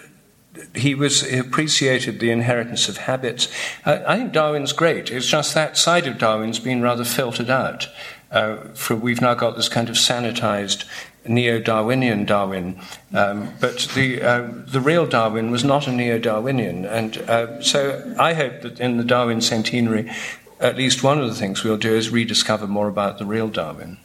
he 0.75 0.95
was 0.95 1.21
he 1.21 1.37
appreciated 1.37 2.19
the 2.19 2.31
inheritance 2.31 2.89
of 2.89 2.97
habits. 2.97 3.47
Uh, 3.85 3.99
I 4.07 4.17
think 4.17 4.33
Darwin's 4.33 4.73
great. 4.73 5.11
It's 5.11 5.27
just 5.27 5.53
that 5.53 5.77
side 5.77 6.07
of 6.07 6.17
Darwin's 6.17 6.59
been 6.59 6.81
rather 6.81 7.03
filtered 7.03 7.49
out. 7.49 7.87
Uh, 8.31 8.57
for 8.73 8.95
we've 8.95 9.21
now 9.21 9.35
got 9.35 9.55
this 9.55 9.69
kind 9.69 9.89
of 9.89 9.95
sanitized 9.95 10.85
neo-Darwinian 11.25 12.25
Darwin, 12.25 12.79
um, 13.13 13.53
but 13.61 13.87
the 13.95 14.21
uh, 14.21 14.49
the 14.65 14.81
real 14.81 15.05
Darwin 15.05 15.51
was 15.51 15.63
not 15.63 15.87
a 15.87 15.91
neo-Darwinian, 15.91 16.85
and 16.85 17.17
uh, 17.29 17.61
so 17.61 18.15
I 18.19 18.33
hope 18.33 18.61
that 18.61 18.79
in 18.79 18.97
the 18.97 19.03
Darwin 19.03 19.39
centenary, 19.39 20.11
at 20.59 20.75
least 20.75 21.03
one 21.03 21.19
of 21.19 21.27
the 21.27 21.35
things 21.35 21.63
we'll 21.63 21.77
do 21.77 21.93
is 21.95 22.09
rediscover 22.09 22.67
more 22.67 22.87
about 22.87 23.19
the 23.19 23.25
real 23.25 23.49
Darwin. 23.49 23.97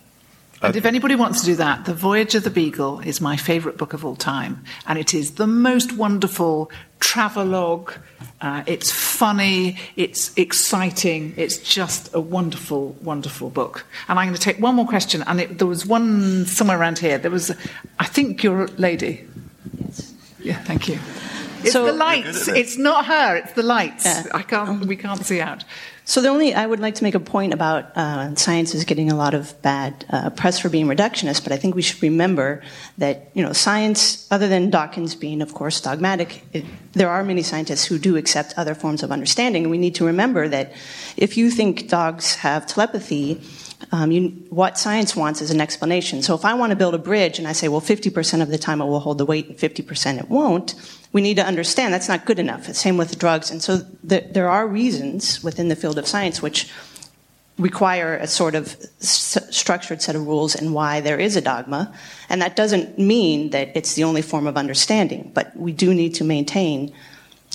And 0.61 0.75
if 0.75 0.85
anybody 0.85 1.15
wants 1.15 1.41
to 1.41 1.47
do 1.47 1.57
that, 1.57 1.85
The 1.85 1.95
Voyage 1.95 2.35
of 2.35 2.43
the 2.43 2.51
Beagle 2.51 3.01
is 3.01 3.21
my 3.21 3.37
favourite 3.37 3.79
book 3.79 3.93
of 3.93 4.05
all 4.05 4.17
time. 4.17 4.65
And 4.87 4.99
it 4.99 5.15
is 5.15 5.33
the 5.33 5.47
most 5.47 5.93
wonderful 5.93 6.71
travelogue. 6.99 7.93
Uh, 8.41 8.65
it's 8.67 8.91
funny, 8.91 9.79
it's 9.97 10.37
exciting, 10.37 11.35
it's 11.37 11.59
just 11.59 12.13
a 12.15 12.21
wonderful, 12.21 12.97
wonderful 13.03 13.51
book. 13.51 13.85
And 14.09 14.19
I'm 14.19 14.27
going 14.27 14.35
to 14.35 14.41
take 14.41 14.59
one 14.59 14.75
more 14.75 14.87
question. 14.87 15.23
And 15.27 15.41
it, 15.41 15.59
there 15.59 15.67
was 15.67 15.87
one 15.87 16.47
somewhere 16.47 16.79
around 16.79 16.99
here. 16.99 17.19
There 17.19 17.31
was, 17.31 17.53
I 17.99 18.05
think 18.05 18.43
you're 18.43 18.67
lady. 18.79 19.27
Yes. 19.81 20.13
Yeah, 20.41 20.59
thank 20.63 20.89
you. 20.89 20.99
It's 21.63 21.73
so, 21.73 21.87
the 21.87 21.93
lights. 21.93 22.49
It's 22.49 22.77
not 22.77 23.07
her, 23.07 23.37
it's 23.37 23.53
the 23.53 23.63
lights. 23.63 24.05
Yeah. 24.05 24.25
I 24.33 24.43
can't, 24.43 24.87
we 24.87 24.97
can't 24.97 25.25
see 25.25 25.41
out. 25.41 25.65
So 26.09 26.23
the 26.23 26.29
only 26.29 26.55
I 26.55 26.65
would 26.65 26.81
like 26.81 26.95
to 26.95 27.05
make 27.05 27.15
a 27.15 27.21
point 27.21 27.53
about 27.53 27.95
uh, 27.95 28.35
science 28.35 28.75
is 28.75 28.85
getting 28.85 29.13
a 29.13 29.15
lot 29.15 29.35
of 29.35 29.61
bad 29.61 30.07
uh, 30.09 30.31
press 30.31 30.59
for 30.59 30.71
being 30.71 30.87
reductionist, 30.87 31.43
but 31.45 31.53
I 31.53 31.59
think 31.59 31.75
we 31.75 31.83
should 31.83 32.03
remember 32.03 32.63
that 32.97 33.31
you 33.35 33.43
know 33.43 33.53
science, 33.53 34.27
other 34.31 34.49
than 34.49 34.71
Dawkins 34.71 35.15
being, 35.15 35.43
of 35.43 35.53
course, 35.53 35.83
dogmatic, 35.83 36.43
it, 36.55 36.65
there 36.93 37.11
are 37.11 37.23
many 37.23 37.43
scientists 37.43 37.85
who 37.85 37.99
do 37.99 38.17
accept 38.17 38.55
other 38.57 38.75
forms 38.75 39.03
of 39.03 39.13
understanding, 39.13 39.65
and 39.65 39.71
we 39.71 39.77
need 39.77 39.97
to 39.97 40.07
remember 40.07 40.49
that 40.49 40.73
if 41.19 41.37
you 41.37 41.51
think 41.51 41.89
dogs 41.89 42.37
have 42.37 42.67
telepathy. 42.67 43.43
Um, 43.93 44.11
you, 44.11 44.29
what 44.51 44.77
science 44.77 45.15
wants 45.15 45.41
is 45.41 45.51
an 45.51 45.61
explanation. 45.61 46.23
So 46.23 46.35
if 46.35 46.45
I 46.45 46.55
want 46.55 46.71
to 46.71 46.77
build 46.77 46.95
a 46.95 46.99
bridge 46.99 47.39
and 47.39 47.47
I 47.47 47.53
say, 47.53 47.69
well, 47.69 47.81
50% 47.81 48.43
of 48.43 48.49
the 48.49 48.59
time 48.59 48.81
it 48.81 48.87
will 48.87 49.01
hold 49.01 49.19
the 49.19 49.25
weight 49.25 49.49
and 49.49 49.57
50% 49.57 50.19
it 50.19 50.29
won't, 50.29 50.75
we 51.13 51.21
need 51.21 51.37
to 51.37 51.45
understand 51.45 51.95
that's 51.95 52.09
not 52.09 52.25
good 52.25 52.39
enough. 52.39 52.67
Same 52.75 52.97
with 52.97 53.19
drugs. 53.19 53.51
And 53.51 53.63
so 53.63 53.79
the, 54.03 54.27
there 54.31 54.49
are 54.49 54.67
reasons 54.67 55.43
within 55.45 55.69
the 55.69 55.77
field 55.77 55.97
of 55.97 56.07
science 56.07 56.43
which 56.43 56.71
require 57.59 58.17
a 58.17 58.27
sort 58.27 58.55
of 58.55 58.77
s- 59.01 59.39
structured 59.51 60.01
set 60.03 60.15
of 60.15 60.27
rules 60.27 60.55
and 60.55 60.75
why 60.75 61.01
there 61.01 61.19
is 61.19 61.37
a 61.37 61.41
dogma. 61.41 61.93
And 62.29 62.43
that 62.43 62.57
doesn't 62.57 62.99
mean 62.99 63.51
that 63.51 63.71
it's 63.77 63.95
the 63.95 64.05
only 64.05 64.23
form 64.23 64.47
of 64.47 64.57
understanding, 64.57 65.31
but 65.35 65.57
we 65.57 65.73
do 65.73 65.95
need 65.95 66.15
to 66.17 66.25
maintain 66.25 66.93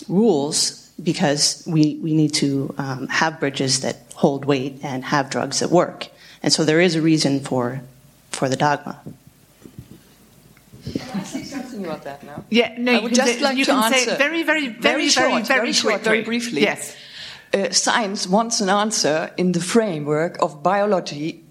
rules 0.07 0.91
because 1.01 1.63
we, 1.67 1.95
we 2.01 2.13
need 2.13 2.33
to 2.35 2.73
um, 2.77 3.07
have 3.07 3.39
bridges 3.39 3.81
that 3.81 3.97
hold 4.15 4.45
weight 4.45 4.79
and 4.83 5.03
have 5.03 5.29
drugs 5.29 5.59
that 5.59 5.69
work. 5.69 6.07
And 6.43 6.51
so 6.51 6.65
there 6.65 6.81
is 6.81 6.95
a 6.95 7.01
reason 7.01 7.39
for, 7.39 7.81
for 8.31 8.49
the 8.49 8.57
dogma. 8.57 9.01
Can 10.83 11.19
I 11.19 11.23
say 11.23 11.43
something 11.43 11.85
about 11.85 12.03
that 12.03 12.23
now? 12.23 12.43
Yeah, 12.49 12.75
no, 12.77 12.91
I 12.91 12.99
would 12.99 13.15
just 13.15 13.35
say, 13.35 13.39
like 13.39 13.57
you 13.57 13.63
to 13.65 13.71
can 13.71 13.83
answer 13.85 14.11
say 14.11 14.17
very, 14.17 14.43
very, 14.43 14.67
very, 14.67 14.79
very, 14.81 15.09
short, 15.09 15.29
very, 15.29 15.43
very, 15.43 15.59
very 15.59 15.73
short, 15.73 16.01
very 16.01 16.21
briefly. 16.21 16.61
Yes. 16.61 16.95
Uh, 17.53 17.69
science 17.69 18.27
wants 18.27 18.59
an 18.59 18.69
answer 18.69 19.31
in 19.37 19.53
the 19.53 19.61
framework 19.61 20.37
of 20.41 20.61
biology, 20.61 21.43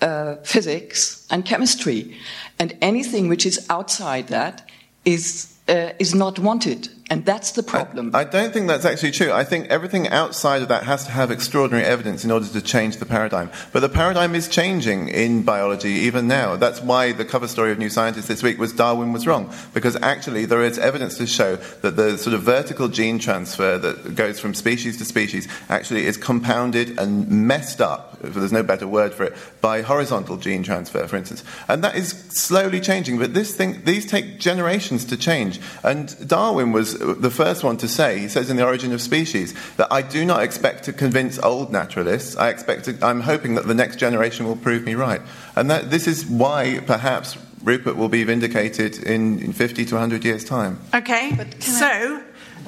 uh, 0.00 0.36
physics, 0.36 1.26
and 1.30 1.44
chemistry, 1.44 2.16
and 2.58 2.76
anything 2.80 3.28
which 3.28 3.44
is 3.44 3.66
outside 3.68 4.28
that 4.28 4.66
is 5.04 5.52
uh, 5.68 5.90
is 5.98 6.14
not 6.14 6.38
wanted. 6.38 6.88
And 7.12 7.26
that's 7.26 7.52
the 7.52 7.62
problem. 7.62 8.10
I, 8.14 8.20
I, 8.20 8.24
don't 8.24 8.54
think 8.54 8.68
that's 8.68 8.86
actually 8.86 9.10
true. 9.10 9.32
I 9.32 9.44
think 9.44 9.66
everything 9.68 10.08
outside 10.08 10.62
of 10.62 10.68
that 10.68 10.84
has 10.84 11.04
to 11.04 11.10
have 11.10 11.30
extraordinary 11.30 11.84
evidence 11.84 12.24
in 12.24 12.30
order 12.30 12.46
to 12.46 12.62
change 12.62 12.96
the 12.96 13.04
paradigm. 13.04 13.50
But 13.70 13.80
the 13.80 13.90
paradigm 13.90 14.34
is 14.34 14.48
changing 14.48 15.08
in 15.08 15.42
biology 15.42 15.90
even 15.90 16.26
now. 16.26 16.56
That's 16.56 16.80
why 16.80 17.12
the 17.12 17.26
cover 17.26 17.48
story 17.48 17.70
of 17.70 17.78
New 17.78 17.90
Scientist 17.90 18.28
this 18.28 18.42
week 18.42 18.58
was 18.58 18.72
Darwin 18.72 19.12
was 19.12 19.26
wrong. 19.26 19.52
Because 19.74 19.94
actually 19.96 20.46
there 20.46 20.62
is 20.62 20.78
evidence 20.78 21.18
to 21.18 21.26
show 21.26 21.56
that 21.56 21.96
the 21.96 22.16
sort 22.16 22.32
of 22.32 22.44
vertical 22.44 22.88
gene 22.88 23.18
transfer 23.18 23.76
that 23.76 24.14
goes 24.14 24.40
from 24.40 24.54
species 24.54 24.96
to 24.96 25.04
species 25.04 25.46
actually 25.68 26.06
is 26.06 26.16
compounded 26.16 26.98
and 26.98 27.28
messed 27.28 27.82
up, 27.82 28.16
if 28.24 28.32
there's 28.32 28.52
no 28.52 28.62
better 28.62 28.88
word 28.88 29.12
for 29.12 29.24
it, 29.24 29.36
by 29.60 29.82
horizontal 29.82 30.38
gene 30.38 30.62
transfer, 30.62 31.06
for 31.06 31.16
instance. 31.16 31.44
And 31.68 31.84
that 31.84 31.94
is 31.94 32.21
slowly 32.40 32.80
changing. 32.80 33.18
But 33.18 33.34
this 33.34 33.54
thing, 33.54 33.82
these 33.84 34.06
take 34.06 34.38
generations 34.38 35.04
to 35.06 35.16
change. 35.16 35.60
And 35.82 36.28
Darwin 36.28 36.72
was 36.72 36.98
the 36.98 37.30
first 37.30 37.64
one 37.64 37.76
to 37.78 37.88
say, 37.88 38.18
he 38.18 38.28
says 38.28 38.50
in 38.50 38.56
The 38.56 38.64
Origin 38.64 38.92
of 38.92 39.00
Species, 39.00 39.54
that 39.76 39.92
I 39.92 40.02
do 40.02 40.24
not 40.24 40.42
expect 40.42 40.84
to 40.84 40.92
convince 40.92 41.38
old 41.38 41.72
naturalists. 41.72 42.36
I 42.36 42.48
expect 42.48 42.84
to, 42.84 42.98
I'm 43.02 43.20
hoping 43.20 43.54
that 43.56 43.66
the 43.66 43.74
next 43.74 43.96
generation 43.96 44.46
will 44.46 44.56
prove 44.56 44.84
me 44.84 44.94
right. 44.94 45.20
And 45.56 45.70
that, 45.70 45.90
this 45.90 46.06
is 46.06 46.26
why 46.26 46.80
perhaps 46.86 47.36
Rupert 47.62 47.96
will 47.96 48.08
be 48.08 48.24
vindicated 48.24 49.02
in, 49.02 49.38
in 49.40 49.52
50 49.52 49.84
to 49.86 49.94
100 49.94 50.24
years' 50.24 50.44
time. 50.44 50.80
Okay, 50.94 51.36
so. 51.60 52.22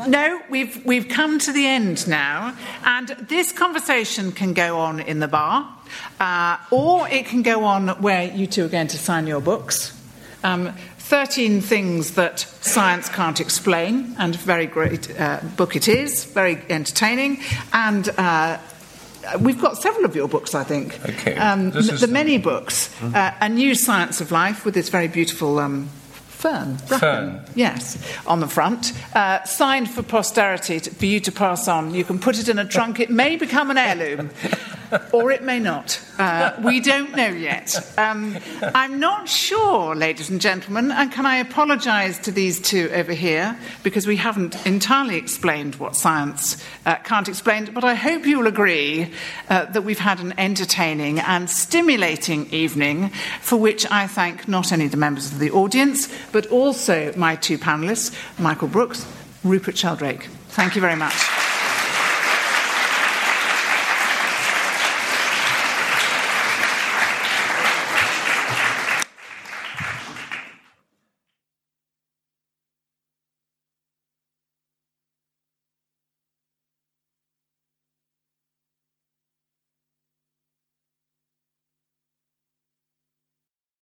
No, 0.06 0.40
we've, 0.50 0.84
we've 0.84 1.08
come 1.08 1.38
to 1.40 1.52
the 1.52 1.66
end 1.66 2.06
now, 2.08 2.56
and 2.84 3.08
this 3.28 3.52
conversation 3.52 4.32
can 4.32 4.52
go 4.52 4.78
on 4.78 5.00
in 5.00 5.20
the 5.20 5.28
bar, 5.28 5.76
uh, 6.20 6.56
or 6.70 7.08
it 7.08 7.26
can 7.26 7.42
go 7.42 7.64
on 7.64 7.88
where 8.02 8.30
you 8.32 8.46
two 8.46 8.64
are 8.64 8.68
going 8.68 8.88
to 8.88 8.98
sign 8.98 9.26
your 9.26 9.40
books. 9.40 9.98
Um, 10.42 10.72
13 10.98 11.60
things 11.60 12.12
that 12.12 12.40
science 12.40 13.08
can't 13.08 13.40
explain, 13.40 14.14
and 14.18 14.34
a 14.34 14.38
very 14.38 14.66
great 14.66 15.08
uh, 15.20 15.40
book 15.56 15.76
it 15.76 15.86
is, 15.86 16.24
very 16.24 16.60
entertaining. 16.70 17.40
And 17.72 18.08
uh, 18.16 18.58
we've 19.40 19.60
got 19.60 19.76
several 19.76 20.04
of 20.04 20.16
your 20.16 20.28
books, 20.28 20.54
I 20.54 20.64
think. 20.64 20.98
Okay. 21.06 21.36
Um, 21.36 21.70
the, 21.70 21.82
the, 21.82 22.06
many 22.06 22.38
books. 22.38 22.88
Mm-hmm. 22.98 23.14
Uh, 23.14 23.32
a 23.40 23.48
New 23.48 23.74
Science 23.74 24.20
of 24.20 24.32
Life 24.32 24.64
with 24.64 24.74
this 24.74 24.88
very 24.88 25.08
beautiful 25.08 25.58
um, 25.58 25.88
fern. 26.44 26.76
Bracken, 26.88 26.98
fern. 26.98 27.40
Yes, 27.54 27.98
on 28.26 28.40
the 28.40 28.48
front. 28.48 28.92
Uh, 29.14 29.42
signed 29.44 29.90
for 29.90 30.02
posterity 30.02 30.78
to, 30.80 30.90
for 30.90 31.06
you 31.06 31.18
to 31.20 31.32
pass 31.32 31.68
on. 31.68 31.94
You 31.94 32.04
can 32.04 32.18
put 32.18 32.38
it 32.38 32.48
in 32.48 32.58
a 32.58 32.66
trunk. 32.66 33.00
It 33.00 33.10
may 33.10 33.36
become 33.36 33.70
an 33.70 33.78
heirloom. 33.78 34.30
or 35.12 35.30
it 35.30 35.42
may 35.42 35.58
not. 35.58 36.00
Uh, 36.18 36.52
we 36.62 36.80
don't 36.80 37.14
know 37.16 37.28
yet. 37.28 37.76
Um, 37.98 38.36
I'm 38.62 39.00
not 39.00 39.28
sure, 39.28 39.94
ladies 39.94 40.30
and 40.30 40.40
gentlemen, 40.40 40.90
and 40.90 41.10
can 41.10 41.26
I 41.26 41.36
apologise 41.36 42.18
to 42.18 42.30
these 42.30 42.60
two 42.60 42.90
over 42.92 43.12
here 43.12 43.58
because 43.82 44.06
we 44.06 44.16
haven't 44.16 44.64
entirely 44.66 45.16
explained 45.16 45.76
what 45.76 45.96
science 45.96 46.62
uh, 46.86 46.96
can't 46.96 47.28
explain, 47.28 47.72
but 47.72 47.84
I 47.84 47.94
hope 47.94 48.26
you'll 48.26 48.46
agree 48.46 49.10
uh, 49.48 49.66
that 49.66 49.82
we've 49.82 49.98
had 49.98 50.20
an 50.20 50.34
entertaining 50.38 51.18
and 51.18 51.50
stimulating 51.50 52.46
evening 52.52 53.10
for 53.40 53.56
which 53.56 53.90
I 53.90 54.06
thank 54.06 54.46
not 54.48 54.72
only 54.72 54.88
the 54.88 54.96
members 54.96 55.32
of 55.32 55.38
the 55.38 55.50
audience 55.50 56.08
but 56.32 56.46
also 56.46 57.12
my 57.16 57.36
two 57.36 57.58
panellists, 57.58 58.14
Michael 58.38 58.68
Brooks, 58.68 59.06
Rupert 59.42 59.76
Sheldrake. 59.76 60.28
Thank 60.48 60.74
you 60.74 60.80
very 60.80 60.96
much. 60.96 61.33